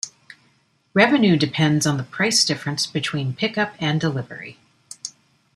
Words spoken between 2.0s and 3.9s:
price difference between pick-up